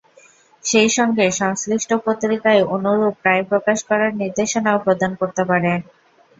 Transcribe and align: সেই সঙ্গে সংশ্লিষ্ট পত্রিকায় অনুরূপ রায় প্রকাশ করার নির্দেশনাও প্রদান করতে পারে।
সেই 0.63 0.89
সঙ্গে 0.89 1.25
সংশ্লিষ্ট 1.33 1.89
পত্রিকায় 2.05 2.61
অনুরূপ 2.75 3.15
রায় 3.25 3.43
প্রকাশ 3.49 3.77
করার 3.89 4.11
নির্দেশনাও 4.15 4.83
প্রদান 4.85 5.11
করতে 5.21 5.43
পারে। 5.45 5.71